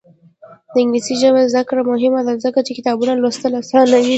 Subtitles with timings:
[0.73, 4.09] د انګلیسي ژبې زده کړه مهمه ده ځکه چې کتابونه لوستل اسانوي.